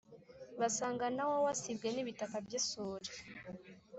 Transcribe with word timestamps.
Basanga 0.59 1.05
na 1.15 1.23
wo 1.29 1.35
wasibywe 1.45 1.87
n’ 1.91 1.97
ibitaka 2.03 2.35
by’isuri 2.45 3.09